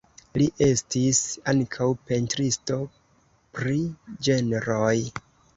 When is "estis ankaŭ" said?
0.67-1.89